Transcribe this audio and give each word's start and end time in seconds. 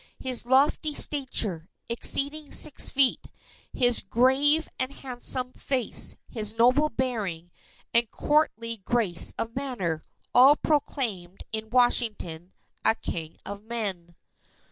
His 0.17 0.47
lofty 0.47 0.95
stature 0.95 1.69
exceeding 1.87 2.51
six 2.51 2.89
feet 2.89 3.27
his 3.71 4.01
grave 4.01 4.67
and 4.79 4.91
handsome 4.91 5.53
face, 5.53 6.15
his 6.27 6.55
noble 6.57 6.89
bearing, 6.89 7.51
and 7.93 8.09
courtly 8.09 8.77
grace 8.77 9.31
of 9.37 9.55
manner, 9.55 10.01
all 10.33 10.55
proclaimed 10.55 11.43
in 11.51 11.69
Washington 11.69 12.51
a 12.83 12.95
king 12.95 13.37
of 13.45 13.61
men. 13.63 14.15